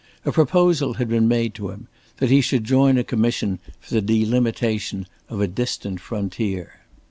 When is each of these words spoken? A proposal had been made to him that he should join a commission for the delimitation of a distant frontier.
A 0.25 0.31
proposal 0.31 0.95
had 0.95 1.09
been 1.09 1.27
made 1.27 1.53
to 1.53 1.69
him 1.69 1.87
that 2.17 2.31
he 2.31 2.41
should 2.41 2.63
join 2.63 2.97
a 2.97 3.03
commission 3.03 3.59
for 3.79 3.93
the 3.93 4.01
delimitation 4.01 5.05
of 5.29 5.41
a 5.41 5.47
distant 5.47 5.99
frontier. 5.99 6.79